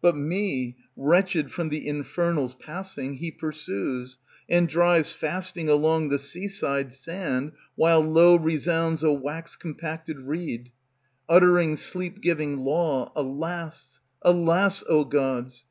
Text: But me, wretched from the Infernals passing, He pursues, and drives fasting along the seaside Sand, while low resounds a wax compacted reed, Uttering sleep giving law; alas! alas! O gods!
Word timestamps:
But 0.00 0.16
me, 0.16 0.78
wretched 0.96 1.52
from 1.52 1.68
the 1.68 1.86
Infernals 1.86 2.54
passing, 2.54 3.16
He 3.16 3.30
pursues, 3.30 4.16
and 4.48 4.66
drives 4.66 5.12
fasting 5.12 5.68
along 5.68 6.08
the 6.08 6.18
seaside 6.18 6.94
Sand, 6.94 7.52
while 7.74 8.00
low 8.00 8.34
resounds 8.36 9.02
a 9.02 9.12
wax 9.12 9.56
compacted 9.56 10.20
reed, 10.20 10.72
Uttering 11.28 11.76
sleep 11.76 12.22
giving 12.22 12.56
law; 12.56 13.12
alas! 13.14 13.98
alas! 14.22 14.82
O 14.88 15.04
gods! 15.04 15.66